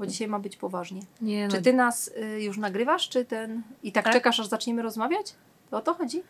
bo 0.00 0.06
dzisiaj 0.06 0.28
ma 0.28 0.38
być 0.38 0.56
poważnie. 0.56 1.00
Nie, 1.20 1.48
no, 1.48 1.54
Czy 1.54 1.62
ty 1.62 1.72
nas 1.72 2.08
y, 2.08 2.42
już 2.42 2.58
nagrywasz, 2.58 3.08
czy 3.08 3.24
ten... 3.24 3.62
I 3.82 3.92
tak, 3.92 4.04
Tak. 4.04 4.12
czekasz, 4.12 4.40
aż 4.40 4.46
zaczniemy 4.46 4.82
rozmawiać? 4.82 5.34
To 5.70 5.76
o 5.76 5.80
to 5.80 5.94
chodzi? 5.94 6.22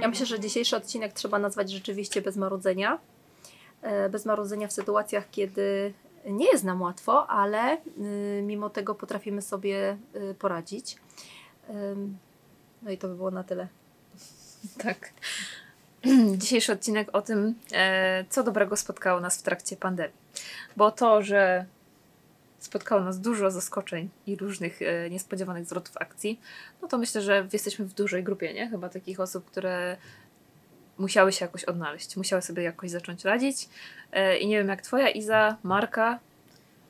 Ja 0.00 0.08
myślę, 0.08 0.26
że 0.26 0.40
dzisiejszy 0.40 0.76
odcinek 0.76 1.12
trzeba 1.12 1.38
nazwać 1.38 1.70
rzeczywiście 1.70 2.22
bez 2.22 2.36
marudzenia. 2.36 2.98
E, 3.82 4.08
Bez 4.08 4.26
marudzenia 4.26 4.68
w 4.68 4.72
sytuacjach, 4.72 5.30
kiedy 5.30 5.92
nie 6.26 6.46
jest 6.46 6.64
nam 6.64 6.82
łatwo, 6.82 7.26
ale 7.26 7.76
y, 7.76 8.42
mimo 8.42 8.70
tego 8.70 8.94
potrafimy 8.94 9.42
sobie 9.42 9.96
y, 10.30 10.34
poradzić. 10.34 10.96
No 12.84 12.90
i 12.90 12.98
to 12.98 13.08
by 13.08 13.14
było 13.14 13.30
na 13.30 13.44
tyle. 13.44 13.68
tak. 14.84 15.10
Dzisiejszy 16.36 16.72
odcinek 16.72 17.08
o 17.12 17.22
tym, 17.22 17.54
e, 17.72 18.24
co 18.30 18.42
dobrego 18.42 18.76
spotkało 18.76 19.20
nas 19.20 19.38
w 19.38 19.42
trakcie 19.42 19.76
pandemii. 19.76 20.16
Bo 20.76 20.90
to, 20.90 21.22
że 21.22 21.66
spotkało 22.58 23.04
nas 23.04 23.20
dużo 23.20 23.50
zaskoczeń 23.50 24.08
i 24.26 24.36
różnych 24.36 24.82
e, 24.82 25.10
niespodziewanych 25.10 25.64
zwrotów 25.64 25.96
akcji, 25.96 26.40
no 26.82 26.88
to 26.88 26.98
myślę, 26.98 27.20
że 27.20 27.48
jesteśmy 27.52 27.84
w 27.84 27.94
dużej 27.94 28.24
grupie, 28.24 28.54
nie? 28.54 28.68
Chyba 28.68 28.88
takich 28.88 29.20
osób, 29.20 29.44
które 29.44 29.96
musiały 30.98 31.32
się 31.32 31.44
jakoś 31.44 31.64
odnaleźć, 31.64 32.16
musiały 32.16 32.42
sobie 32.42 32.62
jakoś 32.62 32.90
zacząć 32.90 33.24
radzić. 33.24 33.68
E, 34.12 34.38
I 34.38 34.46
nie 34.46 34.58
wiem 34.58 34.68
jak 34.68 34.82
twoja 34.82 35.08
Iza, 35.08 35.56
Marka, 35.62 36.18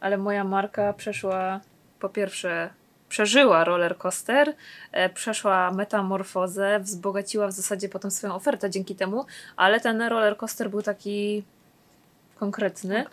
ale 0.00 0.18
moja 0.18 0.44
Marka 0.44 0.92
przeszła 0.92 1.60
po 2.00 2.08
pierwsze 2.08 2.70
przeżyła 3.08 3.64
roller 3.64 3.98
coaster, 3.98 4.54
e, 4.92 5.08
przeszła 5.08 5.70
metamorfozę, 5.70 6.80
wzbogaciła 6.80 7.46
w 7.46 7.52
zasadzie 7.52 7.88
potem 7.88 8.10
swoją 8.10 8.34
ofertę 8.34 8.70
dzięki 8.70 8.94
temu, 8.94 9.24
ale 9.56 9.80
ten 9.80 10.02
roller 10.02 10.36
coaster 10.36 10.70
był 10.70 10.82
taki 10.82 11.42
konkretny. 12.36 13.04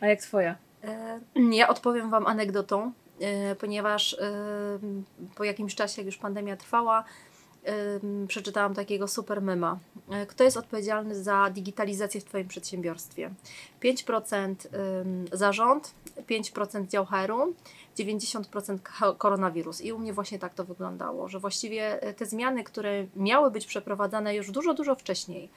A 0.00 0.06
jak 0.06 0.20
twoja? 0.22 0.54
E, 0.84 1.20
Ja 1.52 1.68
odpowiem 1.68 2.10
Wam 2.10 2.26
anegdotą, 2.26 2.92
e, 3.20 3.54
ponieważ 3.54 4.16
po 5.34 5.44
jakimś 5.44 5.74
czasie, 5.74 6.02
jak 6.02 6.06
już 6.06 6.16
pandemia 6.16 6.56
trwała, 6.56 7.04
przeczytałam 8.28 8.74
takiego 8.74 9.08
super 9.08 9.42
mema. 9.42 9.78
Kto 10.28 10.44
jest 10.44 10.56
odpowiedzialny 10.56 11.22
za 11.22 11.50
digitalizację 11.50 12.20
w 12.20 12.24
Twoim 12.24 12.48
przedsiębiorstwie? 12.48 13.30
5% 13.80 14.54
ym, 15.00 15.24
zarząd, 15.32 15.94
5% 16.26 16.86
dział 16.88 17.06
HR-u, 17.06 17.54
90% 17.96 18.78
ko- 18.98 19.14
koronawirus. 19.14 19.80
I 19.80 19.92
u 19.92 19.98
mnie 19.98 20.12
właśnie 20.12 20.38
tak 20.38 20.54
to 20.54 20.64
wyglądało, 20.64 21.28
że 21.28 21.38
właściwie 21.38 22.02
e, 22.02 22.14
te 22.14 22.26
zmiany, 22.26 22.64
które 22.64 23.06
miały 23.16 23.50
być 23.50 23.66
przeprowadzane 23.66 24.34
już 24.34 24.50
dużo, 24.50 24.74
dużo 24.74 24.94
wcześniej, 24.94 25.50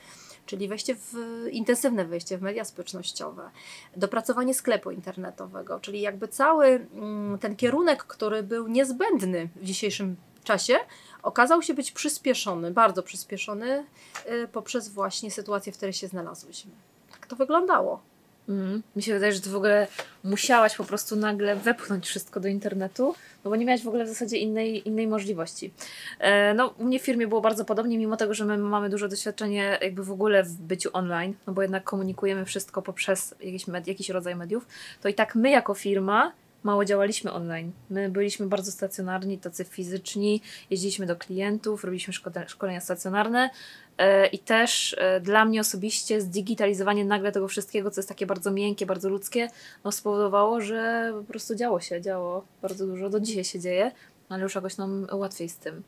czyli 0.45 0.67
wejście 0.67 0.95
w 0.95 1.15
intensywne 1.51 2.05
wejście 2.05 2.37
w 2.37 2.41
media 2.41 2.65
społecznościowe, 2.65 3.49
dopracowanie 3.97 4.53
sklepu 4.53 4.91
internetowego, 4.91 5.79
czyli 5.79 6.01
jakby 6.01 6.27
cały 6.27 6.65
mm, 6.67 7.39
ten 7.39 7.55
kierunek, 7.55 8.03
który 8.03 8.43
był 8.43 8.67
niezbędny 8.67 9.49
w 9.55 9.63
dzisiejszym 9.63 10.15
czasie, 10.43 10.75
okazał 11.23 11.61
się 11.61 11.73
być 11.73 11.91
przyspieszony, 11.91 12.71
bardzo 12.71 13.03
przyspieszony 13.03 13.85
y, 14.31 14.47
poprzez 14.47 14.89
właśnie 14.89 15.31
sytuację, 15.31 15.73
w 15.73 15.77
której 15.77 15.93
się 15.93 16.07
znalazłyśmy. 16.07 16.71
Tak 17.11 17.27
to 17.27 17.35
wyglądało. 17.35 18.12
Mhm. 18.49 18.81
Mi 18.95 19.03
się 19.03 19.13
wydaje, 19.13 19.33
że 19.33 19.41
ty 19.41 19.49
w 19.49 19.55
ogóle 19.55 19.87
musiałaś 20.23 20.75
po 20.75 20.83
prostu 20.83 21.15
nagle 21.15 21.55
wepchnąć 21.55 22.07
wszystko 22.07 22.39
do 22.39 22.47
internetu, 22.47 23.15
no 23.45 23.49
bo 23.51 23.55
nie 23.55 23.65
miałaś 23.65 23.83
w 23.83 23.87
ogóle 23.87 24.05
w 24.05 24.07
zasadzie 24.07 24.37
innej, 24.37 24.87
innej 24.87 25.07
możliwości. 25.07 25.73
E, 26.19 26.53
no, 26.53 26.73
u 26.77 26.83
mnie 26.83 26.99
w 26.99 27.03
firmie 27.03 27.27
było 27.27 27.41
bardzo 27.41 27.65
podobnie, 27.65 27.97
mimo 27.97 28.17
tego, 28.17 28.33
że 28.33 28.45
my 28.45 28.57
mamy 28.57 28.89
duże 28.89 29.09
doświadczenie 29.09 29.77
jakby 29.81 30.03
w 30.03 30.11
ogóle 30.11 30.43
w 30.43 30.53
byciu 30.53 30.89
online, 30.93 31.33
no 31.47 31.53
bo 31.53 31.61
jednak 31.61 31.83
komunikujemy 31.83 32.45
wszystko 32.45 32.81
poprzez 32.81 33.35
jakiś, 33.41 33.67
med- 33.67 33.87
jakiś 33.87 34.09
rodzaj 34.09 34.35
mediów, 34.35 34.67
to 35.01 35.09
i 35.09 35.13
tak 35.13 35.35
my 35.35 35.49
jako 35.49 35.73
firma 35.73 36.31
mało 36.63 36.85
działaliśmy 36.85 37.31
online. 37.31 37.71
My 37.89 38.09
byliśmy 38.09 38.45
bardzo 38.45 38.71
stacjonarni, 38.71 39.37
tacy 39.37 39.65
fizyczni, 39.65 40.41
jeździliśmy 40.69 41.05
do 41.05 41.15
klientów, 41.15 41.83
robiliśmy 41.83 42.13
szkole- 42.13 42.47
szkolenia 42.47 42.81
stacjonarne 42.81 43.49
e, 43.97 44.27
i 44.27 44.39
też 44.39 44.95
e, 44.99 45.19
dla 45.19 45.45
mnie 45.45 45.61
osobiście 45.61 46.21
zdigitalizowanie 46.21 47.05
nagle 47.05 47.31
tego 47.31 47.47
wszystkiego, 47.47 47.91
co 47.91 47.99
jest 47.99 48.09
takie 48.09 48.25
bardzo 48.25 48.51
miękkie, 48.51 48.85
bardzo 48.85 49.09
ludzkie, 49.09 49.47
no 49.83 49.91
spowodowało, 49.91 50.61
że 50.61 51.11
po 51.17 51.23
prostu 51.23 51.55
działo 51.55 51.79
się, 51.79 52.01
działo 52.01 52.45
bardzo 52.61 52.87
dużo, 52.87 53.09
do 53.09 53.19
dzisiaj 53.19 53.43
się 53.43 53.59
dzieje, 53.59 53.91
ale 54.29 54.43
już 54.43 54.55
jakoś 54.55 54.77
nam 54.77 55.07
łatwiej 55.11 55.49
z 55.49 55.57
tym. 55.57 55.83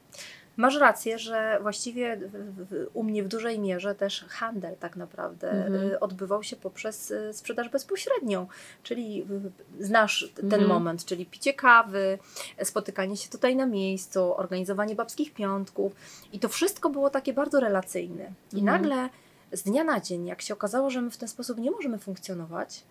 Masz 0.57 0.77
rację, 0.77 1.19
że 1.19 1.59
właściwie 1.61 2.17
w, 2.17 2.31
w, 2.69 2.89
u 2.93 3.03
mnie 3.03 3.23
w 3.23 3.27
dużej 3.27 3.59
mierze 3.59 3.95
też 3.95 4.25
handel 4.29 4.75
tak 4.79 4.95
naprawdę 4.95 5.51
Mhm. 5.51 5.91
y, 5.91 5.99
odbywał 5.99 6.43
się 6.43 6.55
poprzez 6.55 7.11
y, 7.11 7.33
sprzedaż 7.33 7.69
bezpośrednią, 7.69 8.47
czyli 8.83 9.25
znasz 9.79 10.31
ten 10.35 10.45
Mhm. 10.53 10.67
moment, 10.67 11.05
czyli 11.05 11.25
picie 11.25 11.53
kawy, 11.53 12.19
spotykanie 12.63 13.17
się 13.17 13.29
tutaj 13.29 13.55
na 13.55 13.65
miejscu, 13.65 14.37
organizowanie 14.37 14.95
babskich 14.95 15.33
piątków 15.33 15.93
i 16.33 16.39
to 16.39 16.49
wszystko 16.49 16.89
było 16.89 17.09
takie 17.09 17.33
bardzo 17.33 17.59
relacyjne. 17.59 18.31
I 18.53 18.59
Mhm. 18.59 18.65
nagle 18.81 19.09
z 19.51 19.63
dnia 19.63 19.83
na 19.83 19.99
dzień, 19.99 20.25
jak 20.25 20.41
się 20.41 20.53
okazało, 20.53 20.89
że 20.89 21.01
my 21.01 21.11
w 21.11 21.17
ten 21.17 21.29
sposób 21.29 21.57
nie 21.57 21.71
możemy 21.71 21.97
funkcjonować, 21.97 22.83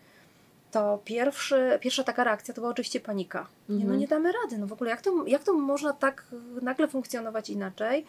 to 0.75 0.99
pierwszy, 1.05 1.79
pierwsza 1.81 2.05
taka 2.05 2.25
reakcja 2.25 2.55
to 2.55 2.61
była 2.61 2.71
oczywiście 2.73 3.01
panika. 3.01 3.47
Nie, 3.69 3.75
no 3.77 3.81
Mhm. 3.83 4.01
nie 4.01 4.09
damy 4.09 4.33
rady, 4.33 4.59
no 4.59 4.67
w 4.67 4.73
ogóle 4.73 4.91
jak 4.91 5.03
to, 5.03 5.27
jak 5.27 5.45
to 5.45 5.53
można 5.53 5.93
tak 5.93 6.25
nagle 6.63 6.89
funkcjonować 6.89 7.51
inaczej? 7.51 8.07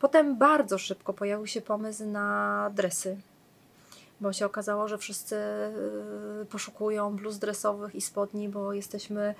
Potem 0.00 0.38
bardzo 0.38 0.78
szybko 0.78 1.12
pojawił 1.12 1.46
się 1.46 1.60
pomysł 1.60 2.04
na 2.06 2.70
dresy, 2.74 3.16
bo 4.20 4.32
się 4.32 4.46
okazało, 4.46 4.88
że 4.88 4.98
wszyscy 4.98 5.36
y, 6.42 6.46
poszukują 6.46 7.16
bluz 7.16 7.38
dresowych 7.38 7.94
i 7.94 8.00
spodni, 8.00 8.48
bo 8.48 8.72
jesteśmy 8.72 9.34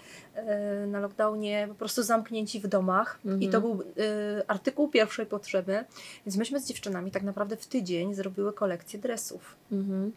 y, 0.84 0.86
na 0.86 1.00
lockdownie 1.00 1.66
po 1.68 1.74
prostu 1.74 2.02
zamknięci 2.02 2.60
w 2.60 2.66
domach 2.66 3.18
Mhm. 3.24 3.42
i 3.42 3.48
to 3.48 3.60
był 3.60 3.80
y, 3.82 4.46
artykuł 4.46 4.88
pierwszej 4.88 5.26
potrzeby, 5.26 5.84
więc 6.26 6.36
myśmy 6.36 6.60
z 6.60 6.66
dziewczynami 6.66 7.10
tak 7.10 7.22
naprawdę 7.22 7.56
w 7.56 7.66
tydzień 7.66 8.14
zrobiły 8.14 8.52
kolekcję 8.52 8.98
dresów 8.98 9.56
Mhm. 9.72 10.12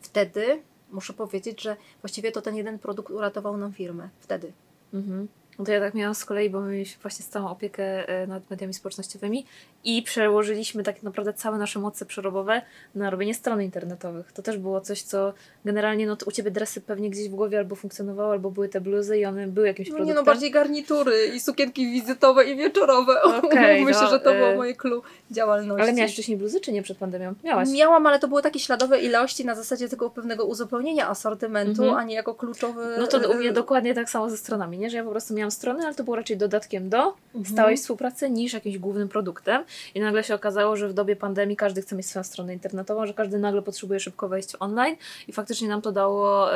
wtedy 0.00 0.62
muszę 0.90 1.12
powiedzieć, 1.12 1.62
że 1.62 1.76
właściwie 2.02 2.32
to 2.32 2.42
ten 2.42 2.56
jeden 2.56 2.78
produkt 2.78 3.10
uratował 3.10 3.56
nam 3.56 3.72
firmę. 3.72 4.08
Wtedy. 4.20 4.52
Mhm. 4.94 5.28
No 5.58 5.64
to 5.64 5.72
ja 5.72 5.80
tak 5.80 5.94
miałam 5.94 6.14
z 6.14 6.24
kolei, 6.24 6.50
bo 6.50 6.60
my 6.60 6.72
mieliśmy 6.72 7.02
właśnie 7.02 7.24
stałą 7.24 7.48
opiekę 7.48 8.08
e, 8.08 8.26
nad 8.26 8.50
mediami 8.50 8.74
społecznościowymi 8.74 9.46
i 9.84 10.02
przełożyliśmy 10.02 10.82
tak 10.82 11.02
naprawdę 11.02 11.32
całe 11.32 11.58
nasze 11.58 11.78
moce 11.78 12.06
przerobowe 12.06 12.62
na 12.94 13.10
robienie 13.10 13.34
stron 13.34 13.62
internetowych. 13.62 14.32
To 14.32 14.42
też 14.42 14.58
było 14.58 14.80
coś, 14.80 15.02
co 15.02 15.32
generalnie 15.64 16.06
no, 16.06 16.16
u 16.26 16.32
Ciebie 16.32 16.50
dresy 16.50 16.80
pewnie 16.80 17.10
gdzieś 17.10 17.28
w 17.28 17.34
głowie 17.34 17.58
albo 17.58 17.76
funkcjonowały, 17.76 18.32
albo 18.32 18.50
były 18.50 18.68
te 18.68 18.80
bluzy 18.80 19.18
i 19.18 19.24
one 19.24 19.46
były 19.46 19.66
jakimś 19.66 19.88
No 19.88 19.92
produktem. 19.94 20.08
nie 20.16 20.20
no, 20.20 20.24
bardziej 20.24 20.50
garnitury 20.50 21.26
i 21.34 21.40
sukienki 21.40 21.86
wizytowe 21.92 22.44
i 22.44 22.56
wieczorowe. 22.56 23.22
Okej, 23.22 23.84
Myślę, 23.84 24.02
no, 24.02 24.10
że 24.10 24.20
to 24.20 24.34
było 24.34 24.50
y- 24.50 24.56
moje 24.56 24.74
clue 24.74 25.02
działalności. 25.30 25.82
Ale 25.82 25.92
miałaś 25.92 26.12
wcześniej 26.12 26.36
bluzy, 26.38 26.60
czy 26.60 26.72
nie 26.72 26.82
przed 26.82 26.98
pandemią? 26.98 27.34
Miałaś. 27.44 27.68
Miałam, 27.72 28.06
ale 28.06 28.18
to 28.18 28.28
były 28.28 28.42
takie 28.42 28.58
śladowe 28.60 29.00
ilości 29.00 29.44
na 29.44 29.54
zasadzie 29.54 29.88
tylko 29.88 30.10
pewnego 30.10 30.44
uzupełnienia 30.44 31.08
asortymentu, 31.08 31.82
Mhm. 31.82 32.00
a 32.00 32.04
nie 32.04 32.14
jako 32.14 32.34
kluczowy... 32.34 32.86
No 32.98 33.06
to 33.06 33.30
u 33.30 33.34
mnie 33.34 33.48
y, 33.50 33.52
dokładnie 33.52 33.94
tak 33.94 34.10
samo 34.10 34.30
ze 34.30 34.36
stronami, 34.36 34.78
nie? 34.78 34.90
Że 34.90 34.96
ja 34.96 35.04
po 35.04 35.10
prostu 35.10 35.34
miałam 35.34 35.50
strony, 35.50 35.84
ale 35.84 35.94
to 35.94 36.04
było 36.04 36.16
raczej 36.16 36.36
dodatkiem 36.36 36.88
do 36.88 37.14
Mhm. 37.34 37.54
stałej 37.54 37.76
współpracy 37.76 38.30
niż 38.30 38.52
jakimś 38.52 38.78
głównym 38.78 39.08
produktem. 39.08 39.64
I 39.94 40.00
nagle 40.00 40.24
się 40.24 40.34
okazało, 40.34 40.76
że 40.76 40.88
w 40.88 40.92
dobie 40.92 41.16
pandemii 41.16 41.56
każdy 41.56 41.82
chce 41.82 41.96
mieć 41.96 42.06
swoją 42.06 42.24
stronę 42.24 42.52
internetową, 42.52 43.06
że 43.06 43.14
każdy 43.14 43.38
nagle 43.38 43.62
potrzebuje 43.62 44.00
szybko 44.00 44.28
wejść 44.28 44.56
online 44.60 44.96
i 45.28 45.32
faktycznie 45.32 45.68
nam 45.68 45.82
to 45.82 45.92
dało 45.92 46.48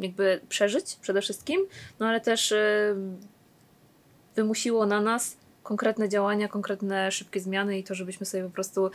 jakby 0.00 0.40
przeżyć 0.48 0.96
przede 1.00 1.20
wszystkim, 1.20 1.60
no 2.00 2.06
ale 2.06 2.20
też 2.20 2.54
wymusiło 4.36 4.86
na 4.86 5.00
nas 5.00 5.36
konkretne 5.62 6.08
działania, 6.08 6.48
konkretne 6.48 7.12
szybkie 7.12 7.40
zmiany 7.40 7.78
i 7.78 7.84
to, 7.84 7.94
żebyśmy 7.94 8.26
sobie 8.26 8.44
po 8.44 8.50
prostu 8.50 8.90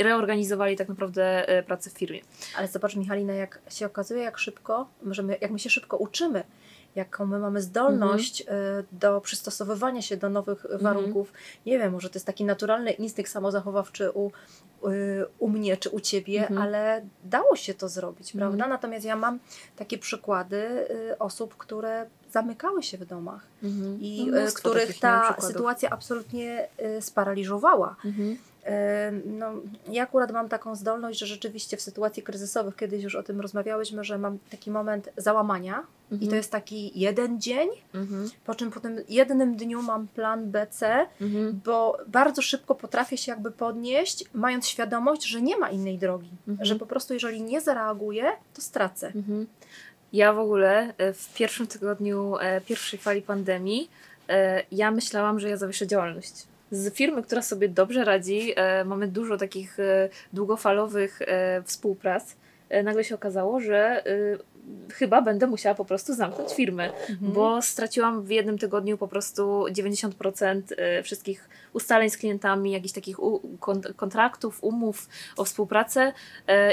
reorganizowali 0.00 0.76
tak 0.76 0.88
naprawdę 0.88 1.48
e, 1.48 1.62
pracę 1.62 1.90
w 1.90 1.92
firmie. 1.92 2.20
Ale 2.56 2.68
zobacz 2.68 2.96
Michalina, 2.96 3.32
jak 3.34 3.58
się 3.68 3.86
okazuje, 3.86 4.22
jak 4.22 4.38
szybko, 4.38 4.88
że 5.10 5.22
my, 5.22 5.38
jak 5.40 5.50
my 5.50 5.58
się 5.58 5.70
szybko 5.70 5.96
uczymy, 5.96 6.42
jaką 6.94 7.26
my 7.26 7.38
mamy 7.38 7.62
zdolność 7.62 8.40
y, 8.40 8.44
do 8.92 9.20
przystosowywania 9.20 10.02
się 10.02 10.16
do 10.16 10.30
nowych 10.30 10.66
warunków. 10.80 11.32
Nie 11.66 11.78
wiem, 11.78 11.92
może 11.92 12.10
to 12.10 12.14
jest 12.16 12.26
taki 12.26 12.44
naturalny 12.44 12.90
instynkt 12.90 13.30
samozachowawczy 13.30 14.10
u, 14.10 14.30
y, 14.88 15.26
u 15.38 15.48
mnie 15.48 15.76
czy 15.76 15.90
u 15.90 16.00
Ciebie, 16.00 16.40
Mhm. 16.40 16.62
ale 16.62 17.06
dało 17.24 17.56
się 17.56 17.74
to 17.74 17.88
zrobić, 17.88 18.34
Mhm. 18.34 18.50
prawda? 18.50 18.68
Natomiast 18.74 19.04
ja 19.04 19.16
mam 19.16 19.38
takie 19.76 19.98
przykłady 19.98 20.56
y, 21.12 21.18
osób, 21.18 21.56
które 21.56 22.06
zamykały 22.32 22.82
się 22.82 22.98
w 22.98 23.04
domach 23.06 23.46
Mhm. 23.62 23.98
i 24.00 24.26
No, 24.30 24.38
e, 24.38 24.52
których 24.52 24.98
ta 24.98 25.36
sytuacja 25.40 25.90
absolutnie 25.90 26.68
e, 26.78 27.02
sparaliżowała. 27.02 27.96
Mhm. 28.04 28.36
E, 28.64 29.12
No, 29.26 29.46
ja 29.88 30.02
akurat 30.02 30.32
mam 30.32 30.48
taką 30.48 30.76
zdolność, 30.76 31.18
że 31.18 31.26
rzeczywiście 31.26 31.76
w 31.76 31.80
sytuacji 31.82 32.22
kryzysowych, 32.22 32.76
kiedyś 32.76 33.04
już 33.04 33.14
o 33.14 33.22
tym 33.22 33.40
rozmawiałyśmy, 33.40 34.04
że 34.04 34.18
mam 34.18 34.38
taki 34.50 34.70
moment 34.70 35.08
załamania 35.16 35.82
i 36.10 36.14
Mhm. 36.14 36.30
to 36.30 36.36
jest 36.36 36.52
taki 36.52 37.00
jeden 37.00 37.40
dzień, 37.40 37.68
Mhm. 37.94 38.30
po 38.44 38.54
czym 38.54 38.70
po 38.70 38.80
tym 38.80 38.96
jednym 39.08 39.56
dniu 39.56 39.82
mam 39.82 40.08
plan 40.08 40.50
B, 40.50 40.66
C, 40.70 41.06
Mhm. 41.20 41.60
bo 41.64 41.98
bardzo 42.06 42.42
szybko 42.42 42.74
potrafię 42.74 43.16
się 43.16 43.32
jakby 43.32 43.50
podnieść, 43.50 44.24
mając 44.34 44.66
świadomość, 44.68 45.24
że 45.24 45.42
nie 45.42 45.56
ma 45.58 45.70
innej 45.70 45.98
drogi, 45.98 46.30
Mhm. 46.48 46.64
że 46.66 46.76
po 46.76 46.86
prostu 46.86 47.14
jeżeli 47.14 47.42
nie 47.42 47.60
zareaguję, 47.60 48.24
to 48.54 48.62
stracę. 48.62 49.12
Ja 50.12 50.32
w 50.32 50.38
ogóle 50.38 50.94
e, 50.98 51.12
w 51.12 51.34
pierwszym 51.34 51.66
tygodniu 51.66 52.36
e, 52.40 52.60
pierwszej 52.60 52.98
fali 52.98 53.22
pandemii 53.22 53.90
e, 54.28 54.62
ja 54.72 54.90
myślałam, 54.90 55.40
że 55.40 55.48
ja 55.48 55.56
zawieszę 55.56 55.86
działalność. 55.86 56.32
Z 56.70 56.94
firmy, 56.94 57.22
która 57.22 57.42
sobie 57.42 57.68
dobrze 57.68 58.04
radzi, 58.04 58.54
mamy 58.84 59.08
dużo 59.08 59.36
takich 59.36 59.76
długofalowych 60.32 61.20
współprac. 61.64 62.36
Nagle 62.84 63.04
się 63.04 63.14
okazało, 63.14 63.60
że 63.60 64.04
chyba 64.92 65.22
będę 65.22 65.46
musiała 65.46 65.74
po 65.74 65.84
prostu 65.84 66.14
zamknąć 66.14 66.52
firmę, 66.52 66.92
Mhm. 66.92 67.32
bo 67.32 67.62
straciłam 67.62 68.22
w 68.22 68.30
jednym 68.30 68.58
tygodniu 68.58 68.98
po 68.98 69.08
prostu 69.08 69.64
90% 69.72 70.62
e, 70.76 71.02
wszystkich 71.02 71.48
ustaleń 71.72 72.10
z 72.10 72.16
klientami, 72.16 72.72
jakichś 72.72 72.94
takich 72.94 73.16
kontraktów, 73.96 74.64
umów 74.64 75.08
o 75.36 75.44
współpracę 75.44 76.12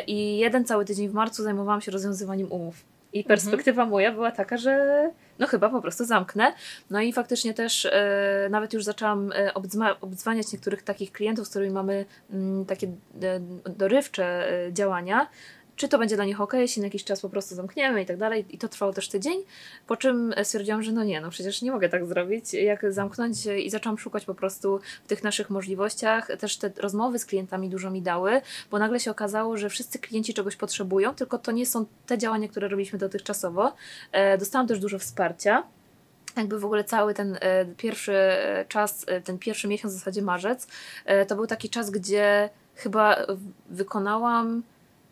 i 0.08 0.38
jeden 0.38 0.66
cały 0.66 0.86
tydzień 0.86 1.10
w 1.10 1.14
marcu 1.14 1.44
zajmowałam 1.44 1.82
się 1.82 1.92
rozwiązywaniem 1.92 2.52
umów. 2.52 2.76
I 3.20 3.24
perspektywa 3.24 3.86
moja 3.86 4.12
była 4.12 4.32
taka, 4.32 4.58
że 4.58 5.10
no 5.40 5.48
chyba 5.48 5.70
po 5.70 5.82
prostu 5.82 6.06
zamknę. 6.06 6.54
No 6.90 7.02
i 7.02 7.14
faktycznie 7.14 7.54
też 7.54 7.86
e, 7.86 8.48
nawet 8.50 8.74
już 8.74 8.84
zaczęłam 8.84 9.32
e, 9.32 9.54
obdzwaniać 10.02 10.54
niektórych 10.54 10.84
takich 10.84 11.12
klientów, 11.12 11.48
z 11.48 11.50
którymi 11.50 11.74
mamy 11.74 12.06
mm, 12.34 12.66
takie 12.66 12.88
e, 12.88 13.40
dorywcze 13.70 14.52
e, 14.52 14.74
działania. 14.74 15.28
Czy 15.78 15.88
to 15.88 16.00
będzie 16.00 16.16
dla 16.16 16.26
nich 16.26 16.42
ok, 16.42 16.54
jeśli 16.54 16.82
na 16.82 16.86
jakiś 16.86 17.04
czas 17.04 17.22
po 17.22 17.30
prostu 17.30 17.56
zamkniemy 17.56 18.02
i 18.02 18.06
tak 18.06 18.18
dalej. 18.18 18.46
I 18.50 18.58
to 18.58 18.68
trwało 18.68 18.94
też 18.94 19.10
tydzień. 19.10 19.44
Po 19.88 19.98
czym 19.98 20.34
e, 20.36 20.46
stwierdziłam, 20.46 20.84
że 20.84 20.92
no 20.92 21.04
nie, 21.04 21.22
no 21.22 21.30
przecież 21.30 21.62
nie 21.62 21.72
mogę 21.72 21.90
tak 21.90 22.06
zrobić, 22.06 22.54
jak 22.54 22.94
zamknąć 22.94 23.48
e, 23.48 23.60
i 23.60 23.70
zaczęłam 23.70 23.98
szukać 23.98 24.26
po 24.26 24.36
prostu 24.36 24.80
w 25.04 25.08
tych 25.08 25.24
naszych 25.24 25.50
możliwościach. 25.50 26.28
Też 26.40 26.58
te 26.58 26.72
rozmowy 26.78 27.20
z 27.20 27.26
klientami 27.26 27.70
dużo 27.70 27.92
mi 27.92 28.02
dały, 28.02 28.42
bo 28.72 28.80
nagle 28.80 29.00
się 29.00 29.12
okazało, 29.12 29.58
że 29.58 29.70
wszyscy 29.70 30.00
klienci 30.00 30.34
czegoś 30.34 30.56
potrzebują, 30.56 31.16
tylko 31.16 31.38
to 31.38 31.52
nie 31.52 31.66
są 31.66 31.86
te 32.06 32.18
działania, 32.18 32.48
które 32.48 32.68
robiliśmy 32.68 33.00
dotychczasowo. 33.00 33.74
E, 34.12 34.38
dostałam 34.38 34.68
też 34.68 34.80
dużo 34.80 35.00
wsparcia 35.00 35.64
jakby 36.38 36.60
w 36.60 36.66
ogóle 36.66 36.84
cały 36.84 37.14
ten 37.14 37.38
pierwszy 37.78 38.18
czas, 38.68 39.06
ten 39.24 39.40
pierwszy 39.40 39.68
miesiąc, 39.68 39.94
w 39.94 39.98
zasadzie 39.98 40.22
marzec, 40.22 40.68
to 41.28 41.36
był 41.36 41.48
taki 41.48 41.70
czas, 41.70 41.90
gdzie 41.90 42.50
chyba 42.76 43.26
wykonałam 43.70 44.64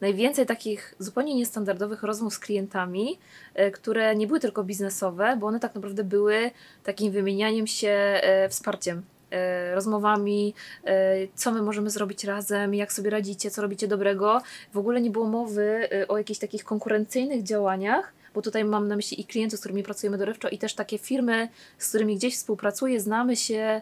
najwięcej 0.02 0.46
takich 0.46 0.96
zupełnie 1.00 1.36
niestandardowych 1.36 2.04
rozmów 2.04 2.34
z 2.34 2.40
klientami, 2.40 3.20
e, 3.54 3.72
które 3.72 4.16
nie 4.16 4.28
były 4.28 4.40
tylko 4.40 4.64
biznesowe, 4.64 5.38
bo 5.40 5.48
one 5.48 5.60
tak 5.60 5.76
naprawdę 5.76 6.04
były 6.04 6.52
takim 6.84 7.12
wymienianiem 7.12 7.68
się 7.68 7.90
e, 7.90 8.50
wsparciem. 8.50 9.02
e, 9.32 9.76
Rozmowami, 9.76 10.54
co 11.36 11.52
my 11.52 11.62
możemy 11.62 11.90
zrobić 11.90 12.24
razem, 12.24 12.76
jak 12.76 12.94
sobie 12.94 13.10
radzicie, 13.10 13.52
co 13.52 13.62
robicie 13.62 13.88
dobrego. 13.88 14.42
W 14.74 14.78
ogóle 14.78 15.02
nie 15.02 15.10
było 15.10 15.26
mowy 15.26 15.90
o 16.08 16.18
jakichś 16.18 16.40
takich 16.40 16.64
konkurencyjnych 16.64 17.44
działaniach, 17.44 18.14
bo 18.34 18.42
tutaj 18.42 18.64
mam 18.64 18.88
na 18.88 18.96
myśli 18.96 19.22
i 19.22 19.26
klientów, 19.26 19.60
z 19.60 19.62
którymi 19.62 19.84
pracujemy 19.84 20.18
dorywczo, 20.18 20.50
i 20.50 20.58
też 20.58 20.74
takie 20.74 20.98
firmy, 20.98 21.50
z 21.78 21.90
którymi 21.90 22.16
gdzieś 22.16 22.36
współpracuję, 22.36 23.00
znamy 23.00 23.36
się, 23.36 23.82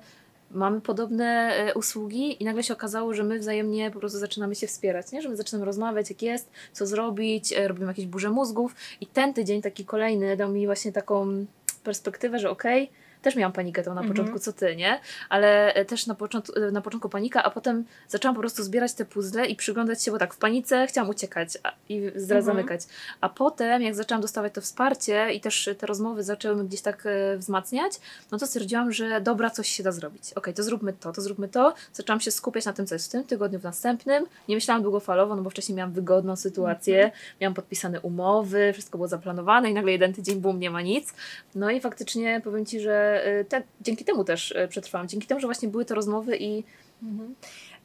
mamy 0.54 0.82
podobne 0.82 1.26
e, 1.56 1.74
usługi 1.74 2.44
i 2.44 2.46
nagle 2.46 2.64
się 2.64 2.74
okazało, 2.74 3.14
że 3.14 3.24
my 3.24 3.40
wzajemnie 3.40 3.92
po 3.92 4.00
prostu 4.00 4.20
zaczynamy 4.20 4.56
się 4.56 4.68
wspierać, 4.68 5.12
nie? 5.12 5.22
że 5.22 5.30
my 5.30 5.36
zaczynamy 5.36 5.66
rozmawiać, 5.66 6.10
jak 6.10 6.22
jest, 6.22 6.50
co 6.74 6.86
zrobić, 6.86 7.54
e, 7.54 7.68
robimy 7.68 7.88
jakieś 7.88 8.06
burze 8.06 8.30
mózgów 8.30 8.76
i 9.02 9.08
ten 9.08 9.34
tydzień 9.34 9.62
taki 9.62 9.86
kolejny 9.86 10.38
dał 10.38 10.52
mi 10.52 10.66
właśnie 10.66 10.92
taką 10.92 11.46
perspektywę, 11.84 12.40
że 12.40 12.50
okej, 12.50 12.90
też 13.24 13.36
miałam 13.36 13.52
panikę 13.54 13.84
tą 13.84 13.94
na 13.94 14.02
Mhm. 14.02 14.10
początku, 14.18 14.40
co 14.40 14.54
ty, 14.54 14.76
nie? 14.76 15.00
Ale 15.30 15.74
e, 15.74 15.86
też 15.86 16.08
na 16.08 16.16
początku, 16.16 16.60
e, 16.60 16.72
na 16.72 16.82
początku 16.82 17.10
panika, 17.10 17.44
a 17.44 17.50
potem 17.50 17.86
zaczęłam 18.08 18.36
po 18.36 18.40
prostu 18.42 18.64
zbierać 18.64 18.94
te 18.94 19.06
puzzle 19.06 19.46
i 19.48 19.56
przyglądać 19.56 20.04
się, 20.04 20.12
bo 20.12 20.18
tak 20.18 20.34
w 20.34 20.38
panice 20.38 20.88
chciałam 20.88 21.10
uciekać 21.10 21.50
a, 21.64 21.72
i 21.90 22.02
zaraz 22.16 22.42
Mhm. 22.42 22.44
zamykać. 22.46 22.82
A 23.22 23.30
potem, 23.30 23.82
jak 23.82 23.96
zaczęłam 23.96 24.22
dostawać 24.22 24.54
to 24.54 24.62
wsparcie 24.62 25.34
i 25.34 25.42
też 25.42 25.70
te 25.78 25.88
rozmowy 25.88 26.24
zaczęły 26.24 26.56
mnie 26.56 26.66
gdzieś 26.66 26.82
tak 26.82 27.06
e, 27.06 27.38
wzmacniać, 27.38 27.94
no 28.32 28.38
to 28.38 28.48
stwierdziłam, 28.48 28.92
że 28.92 29.22
dobra, 29.22 29.50
coś 29.50 29.68
się 29.68 29.84
da 29.84 29.92
zrobić. 29.92 30.34
Okej, 30.34 30.54
to 30.54 30.64
zróbmy 30.64 30.94
to, 30.94 31.12
to 31.12 31.22
zróbmy 31.22 31.48
to. 31.48 31.74
Zaczęłam 31.94 32.20
się 32.20 32.32
skupiać 32.32 32.66
na 32.66 32.74
tym, 32.74 32.86
co 32.88 32.96
jest 32.96 33.08
w 33.08 33.12
tym 33.12 33.24
tygodniu, 33.24 33.60
w 33.60 33.64
następnym. 33.64 34.26
Nie 34.48 34.56
myślałam 34.56 34.84
długofalowo, 34.84 35.36
no 35.36 35.42
bo 35.42 35.50
wcześniej 35.50 35.76
miałam 35.76 35.92
wygodną 35.94 36.36
sytuację, 36.36 37.12
miałam 37.42 37.54
podpisane 37.54 38.02
umowy, 38.02 38.74
wszystko 38.74 38.98
było 38.98 39.08
zaplanowane 39.08 39.70
i 39.70 39.74
nagle 39.74 39.92
jeden 39.92 40.14
tydzień, 40.14 40.40
bum, 40.42 40.60
nie 40.60 40.70
ma 40.72 40.82
nic. 40.82 41.14
No 41.56 41.72
i 41.72 41.80
faktycznie 41.82 42.42
powiem 42.44 42.66
Ci, 42.66 42.80
że 42.80 43.13
e, 43.14 43.46
te, 43.46 43.64
dzięki 43.82 44.06
temu 44.06 44.24
też 44.24 44.52
e, 44.56 44.68
przetrwałam. 44.68 45.08
Dzięki 45.08 45.28
temu, 45.28 45.42
że 45.42 45.48
właśnie 45.48 45.70
były 45.70 45.86
te 45.86 45.96
rozmowy 45.96 46.38
i 46.38 46.64
Mhm. 47.04 47.36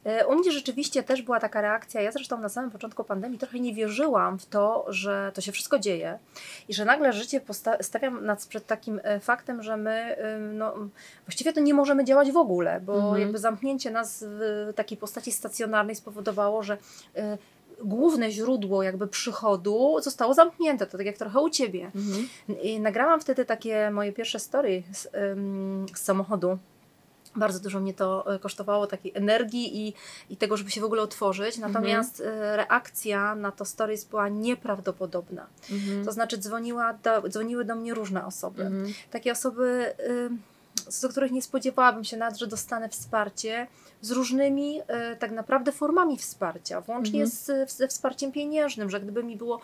E, 0.05 0.27
U 0.27 0.35
mnie 0.35 0.51
rzeczywiście 0.51 1.03
też 1.03 1.21
była 1.21 1.39
taka 1.39 1.61
reakcja. 1.61 2.01
Ja 2.01 2.11
zresztą 2.11 2.39
na 2.41 2.49
samym 2.49 2.71
początku 2.71 3.03
pandemii 3.03 3.37
trochę 3.39 3.59
nie 3.59 3.73
wierzyłam 3.73 4.39
w 4.39 4.45
to, 4.45 4.85
że 4.87 5.31
to 5.33 5.41
się 5.41 5.51
wszystko 5.51 5.79
dzieje 5.79 6.19
i 6.69 6.73
że 6.73 6.85
nagle 6.85 7.13
życie 7.13 7.41
posta- 7.41 7.83
stawiam 7.83 8.25
nas 8.25 8.45
przed 8.47 8.65
takim 8.67 9.01
faktem, 9.21 9.63
że 9.63 9.77
my 9.77 10.15
no, 10.53 10.73
właściwie 11.25 11.53
to 11.53 11.59
nie 11.59 11.73
możemy 11.73 12.05
działać 12.05 12.31
w 12.31 12.37
ogóle, 12.37 12.81
bo 12.81 12.95
Mhm. 12.95 13.21
jakby 13.21 13.37
zamknięcie 13.37 13.91
nas 13.91 14.23
w 14.27 14.71
takiej 14.75 14.97
postaci 14.97 15.31
stacjonarnej 15.31 15.95
spowodowało, 15.95 16.63
że 16.63 16.77
główne 17.83 18.31
źródło 18.31 18.83
jakby 18.83 19.07
przychodu 19.07 19.97
zostało 20.01 20.33
zamknięte. 20.33 20.85
To 20.87 20.97
tak 20.97 21.05
jak 21.05 21.17
trochę 21.17 21.39
u 21.39 21.49
Ciebie. 21.49 21.91
I 22.61 22.79
nagrałam 22.79 23.21
wtedy 23.21 23.45
takie 23.45 23.91
moje 23.91 24.11
pierwsze 24.11 24.39
story 24.39 24.83
z, 24.93 25.07
ym, 25.15 25.85
z 25.95 26.01
samochodu. 26.01 26.57
Bardzo 27.35 27.59
dużo 27.59 27.79
mnie 27.79 27.93
to 27.93 28.35
e, 28.35 28.39
kosztowało 28.39 28.87
takiej 28.87 29.11
energii 29.15 29.87
i, 29.87 29.93
i 30.29 30.37
tego, 30.37 30.57
żeby 30.57 30.71
się 30.71 30.81
w 30.81 30.83
ogóle 30.83 31.01
otworzyć. 31.01 31.57
Natomiast 31.57 32.21
e, 32.21 32.57
reakcja 32.57 33.35
na 33.35 33.51
to 33.51 33.65
stories 33.65 34.05
była 34.05 34.29
nieprawdopodobna. 34.29 35.47
Mhm. 35.71 36.05
To 36.05 36.11
znaczy 36.11 36.37
dzwoniła 36.37 36.93
do, 36.93 37.29
dzwoniły 37.29 37.65
do 37.65 37.75
mnie 37.75 37.93
różne 37.93 38.25
osoby. 38.25 38.63
Mhm. 38.63 38.93
Takie 39.11 39.31
osoby, 39.31 39.93
y, 39.99 40.29
z 40.89 41.07
których 41.11 41.31
nie 41.31 41.41
spodziewałabym 41.41 42.03
się 42.03 42.17
nawet, 42.17 42.39
że 42.39 42.47
dostanę 42.47 42.89
wsparcie 42.89 43.67
z 44.01 44.11
różnymi 44.11 44.79
y, 44.81 44.83
tak 45.19 45.31
naprawdę 45.31 45.71
formami 45.71 46.17
wsparcia, 46.17 46.81
włącznie 46.81 47.23
Mhm. 47.23 47.67
z, 47.67 47.71
ze 47.71 47.87
wsparciem 47.87 48.31
pieniężnym, 48.31 48.89
że 48.89 48.99
gdyby 49.01 49.23
mi 49.23 49.37
było 49.37 49.59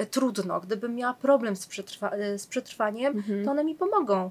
y, 0.00 0.06
trudno, 0.06 0.60
gdybym 0.60 0.94
miała 0.94 1.14
problem 1.14 1.56
z, 1.56 1.66
przetrwa, 1.66 2.16
y, 2.16 2.38
z 2.38 2.46
przetrwaniem, 2.46 3.16
Mhm. 3.16 3.44
to 3.44 3.50
one 3.50 3.64
mi 3.64 3.74
pomogą. 3.74 4.30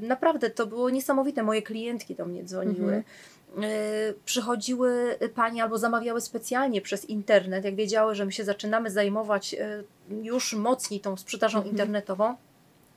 Naprawdę, 0.00 0.50
to 0.50 0.66
było 0.66 0.90
niesamowite. 0.90 1.42
Moje 1.42 1.62
klientki 1.62 2.14
do 2.14 2.24
mnie 2.26 2.44
dzwoniły. 2.44 2.92
Mhm. 3.56 4.14
Przychodziły 4.24 5.18
panie 5.34 5.62
albo 5.62 5.78
zamawiały 5.78 6.20
specjalnie 6.20 6.80
przez 6.80 7.04
internet, 7.04 7.64
jak 7.64 7.74
wiedziały, 7.74 8.14
że 8.14 8.24
my 8.26 8.32
się 8.32 8.44
zaczynamy 8.44 8.90
zajmować 8.90 9.56
już 10.22 10.54
mocniej 10.54 11.00
tą 11.00 11.16
sprzedażą 11.16 11.58
Mhm. 11.58 11.72
internetową. 11.74 12.34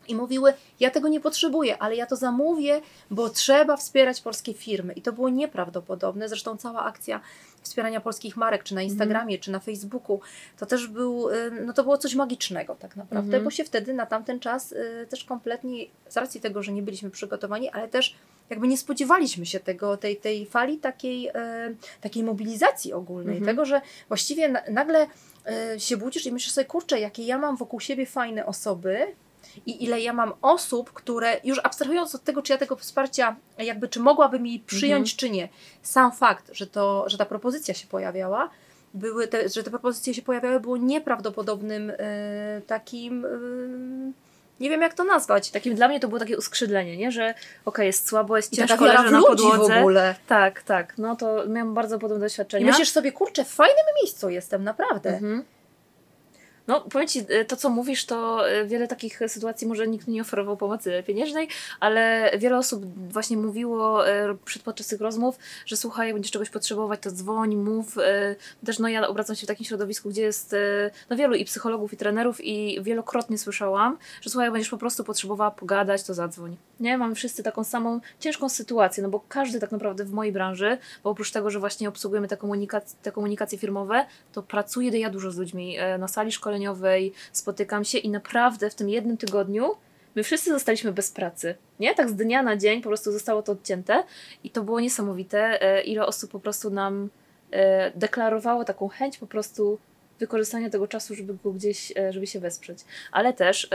I 0.07 0.15
mówiły, 0.15 0.53
ja 0.79 0.89
tego 0.91 1.07
nie 1.07 1.19
potrzebuję, 1.19 1.77
ale 1.77 1.95
ja 1.95 2.05
to 2.05 2.15
zamówię, 2.15 2.81
bo 3.11 3.29
trzeba 3.29 3.77
wspierać 3.77 4.21
polskie 4.21 4.53
firmy. 4.53 4.93
I 4.93 5.01
to 5.01 5.13
było 5.13 5.29
nieprawdopodobne. 5.29 6.29
Zresztą 6.29 6.57
cała 6.57 6.83
akcja 6.83 7.21
wspierania 7.61 8.01
polskich 8.01 8.37
marek, 8.37 8.63
czy 8.63 8.75
na 8.75 8.81
Instagramie, 8.81 9.39
czy 9.39 9.51
na 9.51 9.59
Facebooku, 9.59 10.19
to 10.57 10.65
też 10.65 10.87
był, 10.87 11.29
y, 11.29 11.51
no 11.65 11.73
to 11.73 11.83
było 11.83 11.97
coś 11.97 12.15
magicznego 12.15 12.75
tak 12.75 12.95
naprawdę, 12.95 13.27
Mhm. 13.27 13.43
bo 13.43 13.51
się 13.51 13.63
wtedy 13.63 13.93
na 13.93 14.05
tamten 14.05 14.39
czas 14.39 14.71
y, 14.71 15.07
też 15.09 15.23
kompletnie, 15.23 15.85
z 16.09 16.17
racji 16.17 16.41
tego, 16.41 16.63
że 16.63 16.71
nie 16.71 16.81
byliśmy 16.81 17.09
przygotowani, 17.09 17.69
ale 17.69 17.87
też 17.87 18.15
jakby 18.49 18.67
nie 18.67 18.77
spodziewaliśmy 18.77 19.45
się 19.45 19.59
tego, 19.59 19.97
tej, 19.97 20.17
tej 20.17 20.45
fali 20.45 20.77
takiej, 20.77 21.29
y, 21.29 21.33
takiej 22.01 22.23
mobilizacji 22.23 22.93
ogólnej, 22.93 23.37
Mhm. 23.37 23.45
tego, 23.55 23.65
że 23.65 23.81
właściwie 24.07 24.49
na, 24.49 24.61
nagle 24.69 25.07
się 25.77 25.97
budzisz 25.97 26.25
i 26.25 26.31
myślisz 26.31 26.51
sobie, 26.53 26.65
kurczę, 26.65 26.99
jakie 26.99 27.23
ja 27.23 27.37
mam 27.37 27.57
wokół 27.57 27.79
siebie 27.79 28.05
fajne 28.05 28.45
osoby, 28.45 28.97
i 29.65 29.83
ile 29.83 30.01
ja 30.01 30.13
mam 30.13 30.33
osób, 30.41 30.93
które 30.93 31.39
już 31.43 31.59
abstrahując 31.63 32.15
od 32.15 32.23
tego, 32.23 32.41
czy 32.41 32.53
ja 32.53 32.57
tego 32.57 32.75
wsparcia, 32.75 33.35
jakby 33.57 33.87
czy 33.87 33.99
mogłabym 33.99 34.47
jej 34.47 34.59
przyjąć, 34.59 35.15
czy 35.15 35.29
nie, 35.29 35.49
sam 35.81 36.11
fakt, 36.11 36.49
że, 36.53 36.67
to, 36.67 37.09
że 37.09 37.17
ta 37.17 37.25
propozycja 37.25 37.73
się 37.73 37.87
pojawiała, 37.87 38.49
były 38.93 39.27
te, 39.27 39.49
że 39.49 39.63
te 39.63 39.69
propozycje 39.69 40.13
się 40.13 40.21
pojawiały, 40.21 40.59
było 40.59 40.77
nieprawdopodobnym 40.77 41.91
e, 41.97 42.61
takim. 42.67 43.25
e, 43.25 43.29
nie 44.59 44.69
wiem, 44.69 44.81
jak 44.81 44.93
to 44.93 45.03
nazwać. 45.03 45.51
Takim 45.51 45.75
dla 45.75 45.87
mnie 45.87 45.99
to 45.99 46.07
było 46.07 46.19
takie 46.19 46.37
uskrzydlenie, 46.37 46.97
nie? 46.97 47.11
że 47.11 47.33
okej, 47.65 47.87
jest 47.87 48.07
słabo, 48.07 48.37
jest 48.37 48.55
ciężko, 48.55 48.77
w 48.77 49.11
na 49.11 49.19
ludzi 49.19 49.43
w 49.43 49.77
ogóle. 49.79 50.15
Tak, 50.27 50.63
tak. 50.63 50.97
No 50.97 51.15
to 51.15 51.47
miałam 51.47 51.73
bardzo 51.73 51.99
podobne 51.99 52.25
doświadczenia. 52.25 52.63
I 52.63 52.65
myślisz 52.65 52.89
sobie, 52.89 53.11
kurczę, 53.11 53.45
w 53.45 53.49
fajnym 53.49 53.85
miejscu 54.01 54.29
jestem, 54.29 54.63
naprawdę. 54.63 55.09
Mhm. 55.09 55.43
No, 56.67 56.81
powiem 56.81 57.07
Ci, 57.07 57.19
y, 57.19 57.45
to 57.45 57.55
co 57.55 57.69
mówisz, 57.69 58.05
to 58.05 58.49
y, 58.51 58.65
wiele 58.65 58.87
takich 58.87 59.19
sytuacji 59.27 59.67
może 59.67 59.87
nikt 59.87 60.07
nie 60.07 60.21
oferował 60.21 60.57
pomocy 60.57 61.03
pieniężnej, 61.07 61.47
ale 61.79 62.31
wiele 62.37 62.57
osób 62.57 62.85
właśnie 63.11 63.37
mówiło 63.37 64.09
y, 64.09 64.37
przed 64.45 64.63
podczas 64.63 64.87
tych 64.87 65.01
rozmów, 65.01 65.37
że 65.65 65.77
słuchaj, 65.77 66.07
jak 66.07 66.15
będziesz 66.15 66.31
czegoś 66.31 66.49
potrzebować, 66.49 66.99
to 66.99 67.11
dzwoń, 67.11 67.55
mów. 67.55 67.95
Też 68.65 68.79
no 68.79 68.87
ja 68.87 69.07
obracam 69.07 69.35
się 69.35 69.45
w 69.45 69.47
takim 69.47 69.65
środowisku, 69.65 70.09
gdzie 70.09 70.21
jest 70.21 70.55
no 71.09 71.15
wielu 71.15 71.35
i 71.35 71.45
psychologów, 71.45 71.93
i 71.93 71.97
trenerów 71.97 72.45
i 72.45 72.79
wielokrotnie 72.81 73.37
słyszałam, 73.37 73.97
że 74.21 74.29
słuchaj, 74.29 74.45
jak 74.45 74.53
będziesz 74.53 74.69
po 74.69 74.77
prostu 74.77 75.03
potrzebowała 75.03 75.51
pogadać, 75.51 76.03
to 76.03 76.13
zadzwoń. 76.13 76.57
Nie? 76.79 76.97
Mamy 76.97 77.15
wszyscy 77.15 77.43
taką 77.43 77.63
samą 77.63 77.99
ciężką 78.19 78.49
sytuację, 78.49 79.03
no 79.03 79.09
bo 79.09 79.23
każdy 79.29 79.59
tak 79.59 79.71
naprawdę 79.71 80.05
w 80.05 80.11
mojej 80.11 80.33
branży, 80.33 80.77
bo 81.03 81.09
oprócz 81.09 81.31
tego, 81.31 81.49
że 81.49 81.59
właśnie 81.59 81.89
obsługujemy 81.89 82.27
te, 82.27 82.35
komunikac- 82.35 82.95
te 83.01 83.11
komunikacje 83.11 83.57
firmowe, 83.57 84.05
to 84.33 84.43
pracuję 84.43 84.99
ja 84.99 85.09
dużo 85.09 85.31
z 85.31 85.37
ludźmi 85.37 85.77
na 85.99 86.07
sali 86.07 86.31
szkoleniowej, 86.31 86.56
szkoleniowej, 86.57 87.13
spotykam 87.31 87.85
się 87.85 87.97
i 87.97 88.09
naprawdę 88.09 88.69
w 88.69 88.75
tym 88.75 88.89
jednym 88.89 89.17
tygodniu 89.17 89.75
my 90.15 90.23
wszyscy 90.23 90.49
zostaliśmy 90.49 90.91
bez 90.91 91.11
pracy. 91.11 91.55
Nie? 91.79 91.95
Tak 91.95 92.09
z 92.09 92.15
dnia 92.15 92.43
na 92.43 92.57
dzień 92.57 92.81
po 92.81 92.89
prostu 92.89 93.11
zostało 93.11 93.41
to 93.41 93.51
odcięte 93.51 94.03
i 94.43 94.49
to 94.49 94.63
było 94.63 94.79
niesamowite, 94.79 95.61
e, 95.61 95.83
ile 95.83 96.05
osób 96.05 96.31
po 96.31 96.39
prostu 96.39 96.69
nam 96.69 97.09
e, 97.51 97.91
deklarowało 97.91 98.63
taką 98.65 98.87
chęć 98.87 99.17
po 99.17 99.27
prostu 99.27 99.79
wykorzystania 100.19 100.69
tego 100.69 100.87
czasu, 100.87 101.15
żeby 101.15 101.37
go 101.43 101.51
gdzieś, 101.51 101.93
e, 101.97 102.13
żeby 102.13 102.27
się 102.27 102.39
wesprzeć. 102.39 102.79
Ale 103.11 103.33
też 103.33 103.69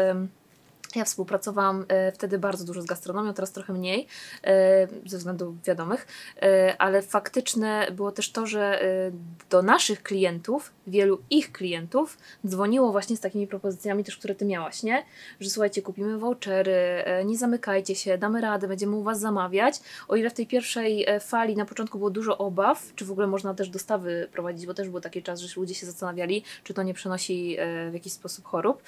ja 0.96 1.04
współpracowałam 1.04 1.84
e, 1.88 2.12
wtedy 2.12 2.38
bardzo 2.38 2.64
dużo 2.64 2.82
z 2.82 2.84
gastronomią, 2.84 3.34
teraz 3.34 3.52
trochę 3.52 3.72
mniej, 3.72 4.06
e, 4.44 4.88
ze 5.06 5.18
względów 5.18 5.62
wiadomych, 5.62 6.06
e, 6.42 6.76
ale 6.78 7.02
faktyczne 7.02 7.86
było 7.92 8.12
też 8.12 8.32
to, 8.32 8.46
że 8.46 8.82
do 9.50 9.62
naszych 9.62 10.02
klientów, 10.02 10.72
wielu 10.86 11.22
ich 11.30 11.52
klientów, 11.52 12.18
dzwoniło 12.46 12.92
właśnie 12.92 13.16
z 13.16 13.20
takimi 13.20 13.46
propozycjami 13.46 14.04
też, 14.04 14.16
które 14.16 14.34
ty 14.34 14.44
miałaś, 14.44 14.82
nie? 14.82 15.04
Że 15.40 15.50
słuchajcie, 15.50 15.82
kupimy 15.82 16.18
vouchery, 16.18 17.04
nie 17.24 17.38
zamykajcie 17.38 17.94
się, 17.94 18.18
damy 18.18 18.40
radę, 18.40 18.68
będziemy 18.68 18.96
u 18.96 19.02
was 19.02 19.20
zamawiać. 19.20 19.80
O 20.08 20.16
ile 20.16 20.30
w 20.30 20.34
tej 20.34 20.46
pierwszej 20.46 21.06
fali 21.20 21.56
na 21.56 21.64
początku 21.64 21.98
było 21.98 22.10
dużo 22.10 22.38
obaw, 22.38 22.92
czy 22.96 23.04
w 23.04 23.10
ogóle 23.10 23.26
można 23.26 23.54
też 23.54 23.68
dostawy 23.68 24.28
prowadzić, 24.32 24.66
bo 24.66 24.74
też 24.74 24.88
był 24.88 25.00
taki 25.00 25.22
czas, 25.22 25.40
że 25.40 25.60
ludzie 25.60 25.74
się 25.74 25.86
zastanawiali, 25.86 26.44
czy 26.64 26.74
to 26.74 26.82
nie 26.82 26.94
przenosi 26.94 27.56
w 27.90 27.94
jakiś 27.94 28.12
sposób 28.12 28.44
chorób, 28.44 28.82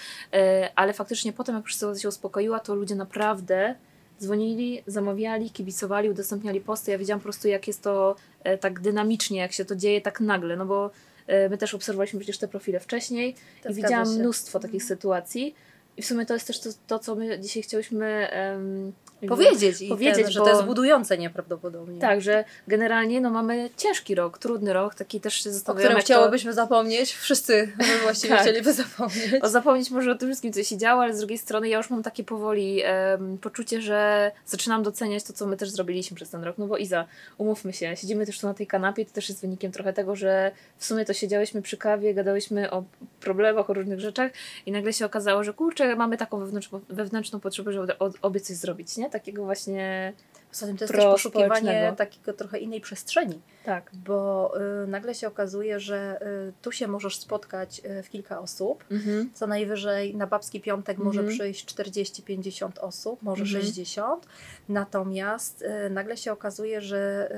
ale 0.75 0.93
faktycznie 0.93 1.33
potem, 1.33 1.55
jak 1.55 1.65
przyszło 1.65 1.94
sytuacja 1.95 2.03
się 2.03 2.09
uspokoiła, 2.09 2.61
to 2.61 2.75
ludzie 2.75 2.95
naprawdę 2.95 3.75
dzwonili, 4.21 4.83
zamawiali, 4.87 5.51
kibicowali, 5.51 6.11
udostępniali 6.11 6.61
posty. 6.61 6.91
Ja 6.91 6.99
wiedziałam 6.99 7.21
po 7.21 7.25
prostu, 7.25 7.49
jak 7.49 7.67
jest 7.67 7.83
to 7.83 8.17
e, 8.45 8.59
tak 8.59 8.81
dynamicznie, 8.81 9.39
jak 9.41 9.53
się 9.53 9.65
to 9.65 9.77
dzieje 9.77 10.01
tak 10.01 10.21
nagle, 10.21 10.57
no 10.57 10.67
bo 10.67 10.91
e, 11.27 11.49
my 11.49 11.59
też 11.59 11.75
obserwowaliśmy 11.75 12.21
przecież 12.21 12.39
te 12.39 12.49
profile 12.49 12.81
wcześniej 12.81 13.35
to 13.63 13.69
i 13.69 13.75
widziałam 13.75 14.07
się. 14.07 14.13
mnóstwo 14.13 14.61
takich 14.61 14.83
mhm. 14.83 14.89
sytuacji. 14.89 15.55
I 15.97 16.03
w 16.03 16.07
sumie 16.07 16.27
to 16.27 16.35
jest 16.35 16.47
też 16.47 16.61
to, 16.61 16.71
to 16.87 16.99
co 16.99 17.15
my 17.15 17.41
dzisiaj 17.41 17.63
chciałyśmy 17.63 18.29
um, 18.53 18.93
powiedzieć, 19.29 19.83
i 19.83 19.89
powiedzieć 19.89 20.25
ten, 20.25 20.33
że 20.33 20.41
to 20.41 20.49
jest 20.49 20.63
budujące 20.63 21.19
nieprawdopodobnie. 21.19 22.01
Tak, 22.01 22.21
że 22.21 22.45
generalnie 22.69 23.21
no, 23.21 23.31
mamy 23.31 23.71
ciężki 23.77 24.15
rok, 24.15 24.39
trudny 24.39 24.73
rok, 24.73 24.95
taki 24.95 25.21
też 25.21 25.35
się. 25.35 25.51
O 25.67 25.75
którym 25.75 25.99
chciałobyśmy 25.99 26.51
to... 26.51 26.55
zapomnieć, 26.55 27.13
wszyscy 27.13 27.73
właściwie 28.03 28.35
tak. 28.35 28.43
chcieliby 28.43 28.73
zapomnieć. 28.73 29.43
O 29.43 29.49
zapomnieć 29.49 29.91
może 29.91 30.13
o 30.13 30.15
tym 30.15 30.29
wszystkim, 30.29 30.53
co 30.53 30.63
się 30.63 30.77
działo, 30.77 31.03
ale 31.03 31.15
z 31.15 31.19
drugiej 31.19 31.39
strony 31.39 31.69
ja 31.69 31.77
już 31.77 31.91
mam 31.91 32.03
takie 32.03 32.25
powoli 32.25 32.83
um, 32.83 33.39
poczucie, 33.39 33.83
że 33.83 34.33
zaczynam 34.47 34.83
doceniać 34.83 35.25
to, 35.25 35.33
co 35.33 35.47
my 35.47 35.57
też 35.57 35.71
zrobiliśmy 35.71 36.17
przez 36.17 36.31
ten 36.31 36.45
rok, 36.45 36.59
no 36.59 36.67
bo 36.67 36.77
Iza, 36.77 37.07
umówmy 37.39 37.73
się, 37.73 37.97
siedzimy 37.97 38.27
też 38.27 38.41
tu 38.41 38.47
na 38.47 38.55
tej 38.55 38.67
kanapie, 38.67 39.05
to 39.05 39.13
też 39.13 39.29
jest 39.29 39.41
wynikiem 39.41 39.73
trochę 39.73 39.93
tego, 39.93 40.17
że 40.17 40.51
w 40.79 40.85
sumie 40.85 41.05
to 41.05 41.13
siedziałyśmy 41.13 41.63
przy 41.63 41.77
kawie, 41.77 42.15
gadałyśmy 42.15 42.71
o 42.71 42.85
problemach, 43.21 43.71
o 43.71 43.75
różnych 43.75 44.01
rzeczach 44.01 44.33
i 44.67 44.73
nagle 44.73 44.93
się 44.93 45.07
okazało, 45.07 45.45
że 45.45 45.53
kurczę, 45.53 45.97
mamy 45.97 46.17
taką 46.17 46.39
wewnętrzną, 46.39 46.81
wewnętrzną 46.89 47.41
potrzebę, 47.41 47.73
żeby 47.73 47.99
obie 48.23 48.41
coś 48.41 48.57
zrobić, 48.57 48.97
nie? 48.97 49.11
Takiego 49.15 49.45
właśnie 49.45 50.13
Poza 50.55 50.67
tym 50.67 50.77
to 50.77 50.85
jest 50.85 50.95
też 50.95 51.05
poszukiwanie 51.05 51.95
takiego 51.97 52.33
trochę 52.33 52.59
innej 52.59 52.81
przestrzeni. 52.81 53.41
Tak. 53.65 53.91
Bo 53.95 54.53
y, 54.85 54.87
nagle 54.87 55.15
się 55.15 55.29
okazuje, 55.29 55.81
że 55.81 56.21
y, 56.49 56.53
tu 56.63 56.73
się 56.73 56.89
możesz 56.89 57.17
spotkać 57.19 57.83
y, 57.85 58.03
w 58.03 58.11
kilka 58.11 58.41
osób. 58.41 58.85
Mhm. 58.91 59.31
Co 59.35 59.47
najwyżej 59.47 60.17
na 60.17 60.27
babski 60.27 60.61
piątek 60.61 60.99
mhm. 60.99 61.07
może 61.07 61.35
przyjść 61.35 61.75
40-50 61.75 62.71
osób, 62.81 63.23
może 63.23 63.45
mhm. 63.45 63.63
60. 63.63 64.27
Natomiast 64.69 65.63
y, 65.63 65.91
nagle 65.91 66.17
się 66.17 66.33
okazuje, 66.33 66.81
że 66.81 67.31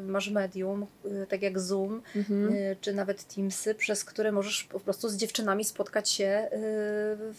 y, 0.00 0.06
masz 0.06 0.30
medium, 0.30 0.86
y, 1.04 1.26
tak 1.28 1.42
jak 1.42 1.60
Zoom, 1.60 2.02
mhm. 2.16 2.54
czy 2.80 2.94
nawet 2.94 3.34
Teamsy, 3.34 3.74
przez 3.74 4.04
które 4.04 4.32
możesz 4.32 4.64
po 4.64 4.80
prostu 4.80 5.08
z 5.08 5.16
dziewczynami 5.16 5.64
spotkać 5.64 6.10
się 6.10 6.48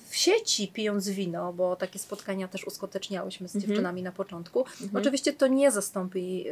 w 0.09 0.15
sieci, 0.15 0.67
pijąc 0.73 1.09
wino, 1.09 1.53
bo 1.53 1.75
takie 1.75 1.99
spotkania 1.99 2.47
też 2.47 2.67
uskuteczniałyśmy 2.67 3.47
z 3.47 3.55
mhm. 3.55 3.67
dziewczynami 3.69 4.03
na 4.03 4.11
początku. 4.11 4.65
Mhm. 4.99 5.03
Oczywiście 5.03 5.33
to 5.33 5.47
nie 5.47 5.71
zastąpi, 5.71 6.45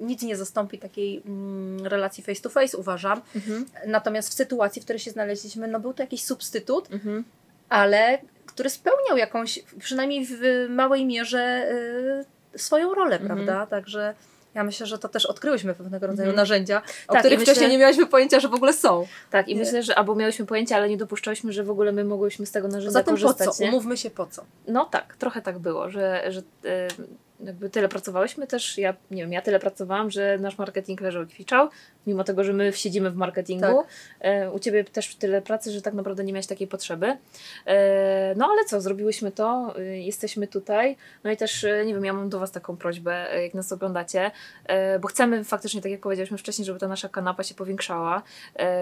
nic 0.00 0.22
nie 0.22 0.36
zastąpi 0.36 0.78
takiej 0.78 1.22
mm, 1.26 1.86
relacji 1.86 2.24
face 2.24 2.40
to 2.42 2.50
face, 2.50 2.76
uważam. 2.76 3.20
Mhm. 3.36 3.66
Natomiast 3.86 4.28
w 4.28 4.32
sytuacji, 4.32 4.82
w 4.82 4.84
której 4.84 5.00
się 5.00 5.10
znaleźliśmy, 5.10 5.68
no 5.68 5.80
był 5.80 5.92
to 5.92 6.02
jakiś 6.02 6.24
substytut, 6.24 6.92
mhm. 6.92 7.24
ale 7.68 8.18
który 8.46 8.70
spełniał 8.70 9.16
jakąś, 9.16 9.58
przynajmniej 9.78 10.26
w 10.26 10.66
małej 10.68 11.06
mierze, 11.06 11.68
y, 12.54 12.58
swoją 12.58 12.94
rolę, 12.94 13.18
prawda? 13.18 13.66
Także 13.66 14.14
ja 14.54 14.64
myślę, 14.64 14.86
że 14.86 14.98
to 14.98 15.08
też 15.08 15.26
odkryłyśmy 15.26 15.74
pewnego 15.74 16.06
rodzaju 16.06 16.28
mm. 16.28 16.36
narzędzia, 16.36 16.82
o 17.08 17.12
tak, 17.12 17.22
których 17.22 17.40
wcześniej 17.40 17.70
nie 17.70 17.78
miałyśmy 17.78 18.06
pojęcia, 18.06 18.40
że 18.40 18.48
w 18.48 18.54
ogóle 18.54 18.72
są. 18.72 19.06
Tak, 19.30 19.48
i 19.48 19.54
nie? 19.54 19.60
myślę, 19.60 19.82
że 19.82 19.98
albo 19.98 20.14
miałyśmy 20.14 20.46
pojęcie, 20.46 20.76
ale 20.76 20.88
nie 20.88 20.96
dopuszczałyśmy, 20.96 21.52
że 21.52 21.64
w 21.64 21.70
ogóle 21.70 21.92
my 21.92 22.04
mogłyśmy 22.04 22.46
z 22.46 22.50
tego 22.50 22.68
narzędzia 22.68 22.92
Zatem 22.92 23.14
korzystać. 23.14 23.46
po 23.46 23.54
co? 23.54 23.62
Nie? 23.62 23.68
Umówmy 23.68 23.96
się 23.96 24.10
po 24.10 24.26
co. 24.26 24.44
No 24.68 24.84
tak, 24.84 25.16
trochę 25.16 25.42
tak 25.42 25.58
było, 25.58 25.90
że, 25.90 26.24
że 26.28 26.42
yy, 26.64 26.70
jakby 27.44 27.70
tyle 27.70 27.88
pracowałyśmy 27.88 28.46
też, 28.46 28.78
ja 28.78 28.94
nie 29.10 29.22
wiem, 29.22 29.32
ja 29.32 29.42
tyle 29.42 29.60
pracowałam, 29.60 30.10
że 30.10 30.38
nasz 30.38 30.58
marketing 30.58 31.00
leżał 31.00 31.22
i 31.22 31.26
kwiczał, 31.26 31.68
mimo 32.06 32.24
tego, 32.24 32.44
że 32.44 32.52
my 32.52 32.72
siedzimy 32.72 33.10
w 33.10 33.16
marketingu. 33.16 33.66
Tak. 33.66 33.86
E, 34.20 34.50
u 34.50 34.58
Ciebie 34.58 34.84
też 34.84 35.16
tyle 35.16 35.42
pracy, 35.42 35.72
że 35.72 35.82
tak 35.82 35.94
naprawdę 35.94 36.24
nie 36.24 36.32
miałeś 36.32 36.46
takiej 36.46 36.66
potrzeby. 36.66 37.16
E, 37.66 38.34
no 38.36 38.46
ale 38.46 38.64
co, 38.64 38.80
zrobiłyśmy 38.80 39.32
to, 39.32 39.74
e, 39.78 39.82
jesteśmy 39.82 40.46
tutaj, 40.46 40.96
no 41.24 41.30
i 41.30 41.36
też, 41.36 41.64
e, 41.64 41.86
nie 41.86 41.94
wiem, 41.94 42.04
ja 42.04 42.12
mam 42.12 42.28
do 42.28 42.38
Was 42.38 42.50
taką 42.50 42.76
prośbę, 42.76 43.42
jak 43.42 43.54
nas 43.54 43.72
oglądacie, 43.72 44.30
bo 45.00 45.08
chcemy 45.08 45.44
faktycznie, 45.44 45.82
tak 45.82 45.92
jak 45.92 46.00
powiedzieliśmy 46.00 46.38
wcześniej, 46.38 46.66
żeby 46.66 46.78
ta 46.78 46.88
nasza 46.88 47.08
kanapa 47.08 47.42
się 47.42 47.54
powiększała, 47.54 48.22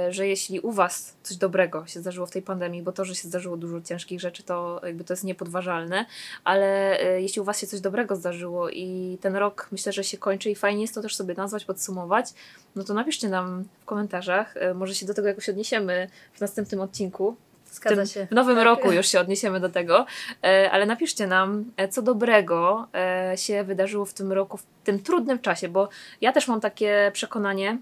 że 0.08 0.28
jeśli 0.28 0.60
u 0.60 0.72
Was 0.72 1.16
coś 1.22 1.36
dobrego 1.36 1.86
się 1.86 2.00
zdarzyło 2.00 2.26
w 2.26 2.30
tej 2.30 2.42
pandemii, 2.42 2.82
bo 2.82 2.92
to, 2.92 3.04
że 3.04 3.14
się 3.14 3.28
zdarzyło 3.28 3.56
dużo 3.56 3.80
ciężkich 3.80 4.20
rzeczy, 4.20 4.42
to 4.42 4.80
jakby 4.86 5.04
to 5.04 5.12
jest 5.12 5.24
niepodważalne, 5.24 6.06
ale 6.44 6.98
jeśli 7.18 7.40
u 7.40 7.44
Was 7.44 7.60
się 7.60 7.66
coś 7.66 7.80
dobrego 7.80 8.16
zdarzyło 8.16 8.70
i 8.70 9.18
ten 9.20 9.36
rok 9.36 9.68
myślę, 9.72 9.92
że 9.92 10.04
się 10.04 10.18
kończy 10.18 10.50
i 10.50 10.54
fajnie 10.54 10.82
jest 10.82 10.94
to 10.94 11.02
też 11.02 11.16
sobie 11.16 11.34
nazwać, 11.34 11.64
podsumować, 11.64 12.26
no 12.76 12.84
to 12.84 12.94
napiszcie 13.12 13.28
nam 13.28 13.64
w 13.80 13.84
komentarzach. 13.84 14.56
E, 14.56 14.74
może 14.74 14.94
się 14.94 15.06
do 15.06 15.14
tego 15.14 15.28
jakoś 15.28 15.48
odniesiemy 15.48 16.08
w 16.32 16.40
następnym 16.40 16.80
odcinku. 16.80 17.36
Zgadza 17.72 18.06
się. 18.06 18.26
W 18.26 18.34
nowym 18.34 18.56
tak. 18.56 18.64
roku 18.64 18.92
już 18.92 19.08
się 19.08 19.20
odniesiemy 19.20 19.60
do 19.60 19.68
tego, 19.68 20.06
e, 20.44 20.70
ale 20.70 20.86
napiszcie 20.86 21.26
nam, 21.26 21.64
e, 21.76 21.88
co 21.88 22.02
dobrego 22.02 22.88
się 23.36 23.64
wydarzyło 23.64 24.04
w 24.04 24.14
tym 24.14 24.32
roku, 24.32 24.56
w 24.56 24.64
tym 24.84 25.02
trudnym 25.02 25.38
czasie, 25.38 25.68
bo 25.68 25.88
ja 26.20 26.32
też 26.32 26.48
mam 26.48 26.60
takie 26.60 27.10
przekonanie, 27.12 27.78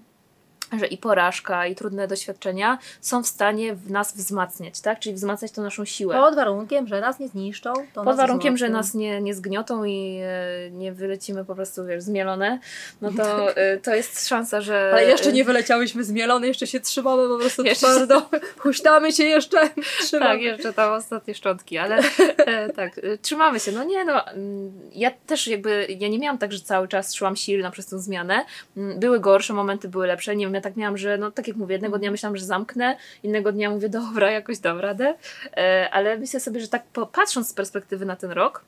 że 0.79 0.87
i 0.87 0.97
porażka, 0.97 1.67
i 1.67 1.75
trudne 1.75 2.07
doświadczenia 2.07 2.77
są 3.01 3.23
w 3.23 3.27
stanie 3.27 3.75
w 3.75 3.91
nas 3.91 4.17
wzmacniać, 4.17 4.81
tak? 4.81 4.99
Czyli 4.99 5.15
wzmacniać 5.15 5.51
tą 5.51 5.61
naszą 5.61 5.85
siłę. 5.85 6.15
Pod 6.15 6.35
warunkiem, 6.35 6.87
że 6.87 7.01
nas 7.01 7.19
nie 7.19 7.27
zniszczą. 7.27 7.73
Pod 7.93 8.17
warunkiem, 8.17 8.57
że 8.57 8.69
nas 8.69 8.93
nie, 8.93 9.21
nie 9.21 9.33
zgniotą 9.33 9.83
i 9.83 10.19
e, 10.23 10.71
nie 10.71 10.91
wylecimy 10.91 11.45
po 11.45 11.55
prostu, 11.55 11.85
wiesz, 11.85 12.03
zmielone, 12.03 12.59
no 13.01 13.11
to, 13.17 13.51
e, 13.57 13.77
to 13.77 13.95
jest 13.95 14.27
szansa, 14.27 14.61
że... 14.61 14.89
Ale 14.91 15.05
jeszcze 15.05 15.33
nie 15.33 15.43
wyleciałyśmy 15.43 16.03
zmielone, 16.03 16.47
jeszcze 16.47 16.67
się 16.67 16.79
trzymamy 16.79 17.27
po 17.27 17.37
prostu 17.37 17.63
jeszcze 17.63 17.87
twardo. 17.87 18.29
Huśtamy 18.63 19.11
się 19.11 19.23
jeszcze. 19.23 19.69
Trzymamy. 20.01 20.31
Tak, 20.31 20.41
jeszcze 20.41 20.73
tam 20.73 20.93
ostatnie 20.93 21.35
szczątki, 21.35 21.77
ale 21.77 21.99
e, 22.37 22.69
tak, 22.69 22.97
e, 22.97 23.17
trzymamy 23.17 23.59
się. 23.59 23.71
No 23.71 23.83
nie, 23.83 24.05
no, 24.05 24.27
mm, 24.27 24.71
ja 24.93 25.11
też 25.11 25.47
jakby, 25.47 25.87
ja 25.99 26.07
nie 26.07 26.19
miałam 26.19 26.37
tak, 26.37 26.51
że 26.51 26.59
cały 26.59 26.87
czas 26.87 27.13
szłam 27.13 27.35
silna 27.35 27.71
przez 27.71 27.85
tę 27.85 27.99
zmianę. 27.99 28.45
Mm, 28.77 28.99
były 28.99 29.19
gorsze 29.19 29.53
momenty, 29.53 29.89
były 29.89 30.07
lepsze, 30.07 30.35
nie 30.35 30.45
wiem, 30.45 30.53
tak 30.61 30.75
miałam, 30.75 30.97
że 30.97 31.17
no 31.17 31.31
tak 31.31 31.47
jak 31.47 31.57
mówię, 31.57 31.73
jednego 31.73 31.97
dnia 31.97 32.11
myślałam, 32.11 32.37
że 32.37 32.45
zamknę, 32.45 32.97
innego 33.23 33.51
dnia 33.51 33.69
mówię, 33.69 33.89
dobra, 33.89 34.31
jakoś 34.31 34.59
dam 34.59 34.79
radę, 34.79 35.13
e, 35.57 35.89
ale 35.91 36.17
myślę 36.17 36.39
sobie, 36.39 36.59
że 36.59 36.67
tak 36.67 36.83
patrząc 37.11 37.49
z 37.49 37.53
perspektywy 37.53 38.05
na 38.05 38.15
ten 38.15 38.31
rok, 38.31 38.63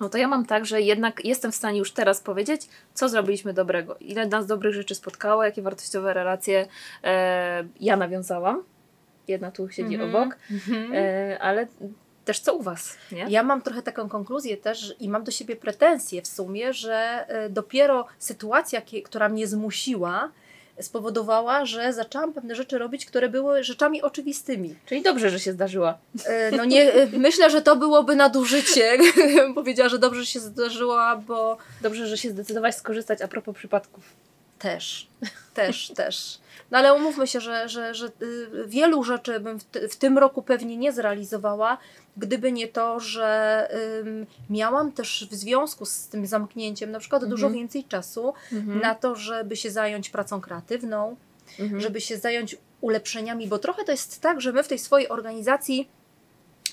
no 0.00 0.08
to 0.08 0.18
ja 0.18 0.28
mam 0.28 0.46
tak, 0.46 0.66
że 0.66 0.80
jednak 0.80 1.24
jestem 1.24 1.52
w 1.52 1.54
stanie 1.54 1.78
już 1.78 1.92
teraz 1.92 2.20
powiedzieć, 2.20 2.68
co 2.94 3.08
zrobiliśmy 3.08 3.52
dobrego, 3.52 3.96
ile 4.00 4.26
nas 4.26 4.46
dobrych 4.46 4.74
rzeczy 4.74 4.94
spotkało, 4.94 5.44
jakie 5.44 5.62
wartościowe 5.62 6.14
relacje 6.14 6.66
e, 7.04 7.64
ja 7.80 7.96
nawiązałam. 7.96 8.62
Jedna 9.28 9.50
tu 9.50 9.70
siedzi 9.70 9.94
mm 9.94 10.10
-hmm. 10.10 10.16
obok, 10.16 10.36
-hmm. 10.50 10.94
e, 10.94 11.38
ale 11.42 11.66
też 12.24 12.40
co 12.40 12.54
u 12.54 12.62
Was, 12.62 12.96
nie? 13.12 13.26
Ja 13.28 13.42
mam 13.42 13.62
trochę 13.62 13.82
taką 13.82 14.08
konkluzję 14.08 14.56
też 14.56 14.94
i 15.00 15.08
mam 15.08 15.24
do 15.24 15.30
siebie 15.30 15.56
pretensje 15.56 16.22
w 16.22 16.26
sumie, 16.26 16.72
że 16.72 17.26
dopiero 17.50 18.06
sytuacja, 18.18 18.82
która 19.04 19.28
mnie 19.28 19.46
zmusiła 19.46 20.30
spowodowała, 20.80 21.64
że 21.66 21.92
zaczęłam 21.92 22.32
pewne 22.32 22.54
rzeczy 22.54 22.78
robić, 22.78 23.06
które 23.06 23.28
były 23.28 23.64
rzeczami 23.64 24.02
oczywistymi. 24.02 24.74
Czyli 24.86 25.02
dobrze, 25.02 25.30
że 25.30 25.40
się 25.40 25.52
zdarzyła. 25.52 25.98
E, 26.24 26.50
No 26.56 26.64
nie, 26.64 26.92
e, 26.92 27.06
myślę, 27.06 27.50
że 27.50 27.62
to 27.62 27.76
byłoby 27.76 28.16
nadużycie, 28.16 28.98
gdybym 28.98 29.54
powiedziała, 29.64 29.88
że 29.88 29.98
dobrze 29.98 30.20
że 30.20 30.26
się 30.26 30.40
zdarzyła, 30.40 31.16
bo 31.16 31.56
Dobrze, 31.82 32.06
że 32.06 32.18
się 32.18 32.30
zdecydowałaś 32.30 32.74
skorzystać 32.74 33.22
a 33.22 33.28
propos 33.28 33.56
przypadków. 33.56 34.04
Też, 34.68 35.06
też, 35.54 35.88
też. 35.96 36.38
No 36.70 36.78
ale 36.78 36.94
umówmy 36.94 37.26
się, 37.26 37.40
że, 37.40 37.68
że, 37.68 37.94
że 37.94 38.06
y, 38.06 38.10
wielu 38.66 39.04
rzeczy 39.04 39.40
bym 39.40 39.58
w, 39.58 39.64
w 39.90 39.96
tym 39.96 40.18
roku 40.18 40.42
pewnie 40.42 40.76
nie 40.76 40.92
zrealizowała, 40.92 41.78
gdyby 42.16 42.52
nie 42.52 42.68
to, 42.68 43.00
że 43.00 43.68
ym, 44.00 44.26
miałam 44.50 44.92
też 44.92 45.28
w 45.30 45.34
związku 45.34 45.84
z 45.86 46.08
tym 46.08 46.26
zamknięciem 46.26 46.90
na 46.90 46.98
przykład 46.98 47.24
dużo 47.24 47.46
Mhm. 47.46 47.62
więcej 47.62 47.84
czasu 47.84 48.34
na 48.82 48.94
to, 48.94 49.14
żeby 49.16 49.56
się 49.56 49.70
zająć 49.70 50.10
pracą 50.10 50.40
kreatywną, 50.40 51.16
Mhm. 51.60 51.80
żeby 51.80 52.00
się 52.00 52.16
zająć 52.18 52.56
ulepszeniami, 52.80 53.48
bo 53.48 53.58
trochę 53.58 53.84
to 53.84 53.92
jest 53.92 54.20
tak, 54.20 54.40
że 54.40 54.52
my 54.52 54.62
w 54.62 54.68
tej 54.68 54.78
swojej 54.78 55.08
organizacji 55.08 55.88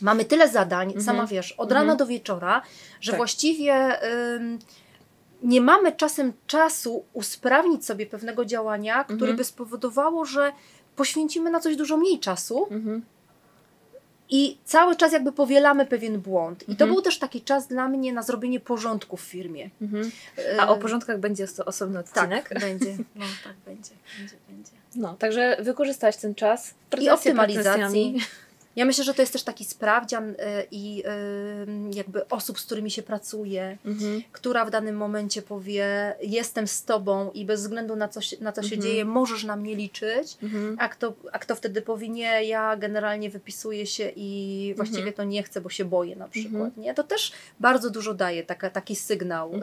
mamy 0.02 0.26
tyle 0.26 0.50
zadań, 0.50 0.88
Mhm. 0.88 1.06
sama 1.06 1.28
wiesz, 1.28 1.52
od 1.52 1.72
Mhm. 1.72 1.82
rana 1.88 1.96
do 1.98 2.06
wieczora, 2.06 2.62
że 3.02 3.12
Tak. 3.12 3.18
właściwie 3.20 3.74
ym, 4.36 4.60
nie 5.44 5.62
mamy 5.62 5.92
czasem 5.92 6.34
czasu 6.48 7.06
usprawnić 7.14 7.86
sobie 7.86 8.06
pewnego 8.06 8.46
działania, 8.46 9.04
które 9.04 9.18
Mhm. 9.20 9.36
by 9.38 9.44
spowodowało, 9.44 10.26
że 10.26 10.52
poświęcimy 10.96 11.50
na 11.52 11.60
coś 11.60 11.76
dużo 11.76 11.98
mniej 11.98 12.20
czasu 12.20 12.68
Mhm. 12.72 13.02
i 14.30 14.58
cały 14.66 14.96
czas 14.96 15.14
jakby 15.14 15.32
powielamy 15.32 15.86
pewien 15.86 16.20
błąd. 16.22 16.64
I 16.64 16.66
to 16.66 16.72
Mhm. 16.72 16.92
był 16.94 17.02
też 17.02 17.20
taki 17.20 17.42
czas 17.42 17.68
dla 17.68 17.88
mnie 17.88 18.14
na 18.14 18.22
zrobienie 18.22 18.60
porządku 18.60 19.18
w 19.18 19.22
firmie. 19.22 19.70
Mhm. 19.82 20.12
A 20.60 20.68
o 20.70 20.78
porządkach 20.78 21.20
będzie 21.20 21.48
to 21.48 21.66
osobny 21.66 22.00
odcinek. 22.00 22.50
Tak, 22.50 22.60
będzie. 22.60 22.98
No 23.16 23.26
tak, 23.44 23.54
będzie. 23.66 23.92
Będzie, 24.20 24.36
będzie. 24.50 24.72
No, 24.96 25.14
także 25.16 25.58
wykorzystałaś 25.60 26.18
ten 26.18 26.36
czas. 26.36 26.74
I 27.02 27.10
optymalizacji. 27.10 28.18
Ja 28.76 28.86
myślę, 28.86 29.04
że 29.04 29.14
to 29.14 29.22
jest 29.22 29.34
też 29.34 29.44
taki 29.44 29.66
sprawdzian 29.66 30.30
y, 30.30 30.36
i 30.72 31.04
y, 31.94 31.96
jakby 31.98 32.28
osób, 32.28 32.60
z 32.60 32.66
którymi 32.66 32.92
się 32.92 33.04
pracuje, 33.04 33.78
Mhm. 33.86 34.22
która 34.32 34.66
w 34.66 34.70
danym 34.70 34.96
momencie 34.98 35.42
powie: 35.42 36.16
Jestem 36.22 36.68
z 36.68 36.84
tobą 36.84 37.32
i 37.32 37.46
bez 37.46 37.62
względu 37.62 37.96
na 37.96 38.08
co 38.08 38.22
się, 38.22 38.38
na 38.42 38.52
co 38.52 38.62
się 38.62 38.76
Mhm. 38.76 38.82
dzieje, 38.82 39.06
możesz 39.06 39.44
na 39.44 39.56
mnie 39.56 39.76
liczyć. 39.76 40.38
Mhm. 40.44 40.76
A 40.80 40.90
kto, 40.90 41.14
a 41.32 41.40
kto 41.40 41.56
wtedy 41.56 41.82
powie: 41.82 42.10
Nie, 42.10 42.44
ja 42.44 42.78
generalnie 42.78 43.30
wypisuję 43.30 43.86
się 43.86 44.12
i 44.16 44.74
właściwie 44.76 45.00
Mhm. 45.00 45.16
to 45.16 45.24
nie 45.24 45.44
chcę, 45.44 45.62
bo 45.62 45.70
się 45.70 45.86
boję 45.86 46.16
na 46.16 46.28
przykład. 46.28 46.54
Mhm. 46.64 46.82
Nie? 46.84 46.94
To 46.94 47.04
też 47.04 47.32
bardzo 47.60 47.90
dużo 47.90 48.14
daje 48.14 48.44
taka, 48.44 48.70
taki 48.70 48.96
sygnał. 48.96 49.56
Y, 49.56 49.60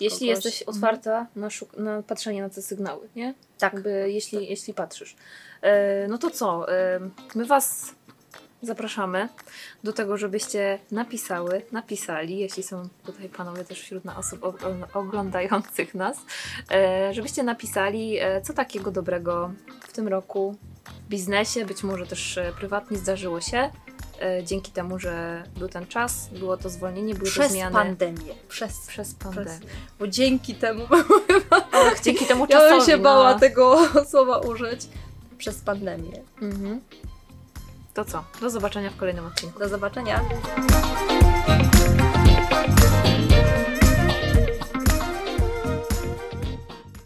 Jeśli 0.00 0.18
kogoś. 0.28 0.44
jesteś 0.44 0.62
otwarta 0.62 1.26
na, 1.36 1.48
szuk- 1.48 1.78
na 1.78 2.02
patrzenie 2.02 2.42
na 2.42 2.48
te 2.48 2.62
sygnały, 2.62 3.08
nie? 3.16 3.34
Tak. 3.58 3.72
Jakby, 3.74 4.12
jeśli, 4.12 4.48
jeśli 4.48 4.74
patrzysz. 4.74 5.16
E, 5.62 6.08
no 6.08 6.18
to 6.18 6.30
co? 6.30 6.72
E, 6.72 7.00
my 7.34 7.44
Was 7.44 7.94
zapraszamy 8.62 9.28
do 9.84 9.92
tego, 9.92 10.16
żebyście 10.16 10.78
napisały, 10.90 11.62
napisali, 11.72 12.38
jeśli 12.38 12.62
są 12.62 12.88
tutaj 13.04 13.28
panowie 13.28 13.64
też 13.64 13.80
wśród 13.80 14.02
osób 14.16 14.40
oglądających 14.94 15.94
nas, 15.94 16.16
e, 16.70 17.14
żebyście 17.14 17.42
napisali, 17.42 18.18
e, 18.18 18.40
co 18.42 18.52
takiego 18.52 18.90
dobrego 18.90 19.50
w 19.80 19.92
tym 19.92 20.08
roku 20.08 20.56
w 21.06 21.08
biznesie, 21.08 21.66
być 21.66 21.82
może 21.82 22.06
też 22.06 22.38
e, 22.38 22.52
prywatnie 22.58 22.98
zdarzyło 22.98 23.40
się. 23.40 23.70
Dzięki 24.44 24.72
temu, 24.72 24.98
że 24.98 25.42
był 25.56 25.68
ten 25.68 25.86
czas, 25.86 26.28
było 26.28 26.56
to 26.56 26.70
zwolnienie, 26.70 27.14
były 27.14 27.26
to 27.26 27.30
Przez 27.40 27.52
zmiany. 27.52 27.72
pandemię. 27.72 28.34
Przez, 28.48 28.72
Przez 28.72 28.88
przez, 28.88 29.14
pandemię. 29.14 29.66
bo 29.98 30.08
dzięki 30.08 30.54
temu 30.54 30.84
Ach, 31.72 32.00
dzięki 32.02 32.26
temu 32.26 32.46
Ja 32.48 32.56
czasowi. 32.58 32.76
bym 32.76 32.86
się 32.86 32.98
bała 32.98 33.32
no. 33.32 33.38
tego 33.40 33.78
słowa 34.10 34.38
użyć 34.38 34.80
przez 35.38 35.60
pandemię. 35.60 36.22
Mhm. 36.42 36.80
To 37.96 38.04
co? 38.04 38.24
Do 38.40 38.50
zobaczenia 38.50 38.90
w 38.90 38.96
kolejnym 38.96 39.26
odcinku. 39.26 39.58
Do 39.58 39.68
zobaczenia. 39.68 40.20